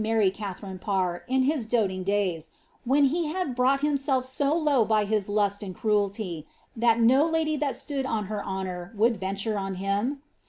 [0.03, 2.49] marry Katharine Parr in his doling days,
[2.85, 7.55] when he had brought himself so low by his lust and cruelty that no lady
[7.57, 10.23] that stood on her honour would venture on him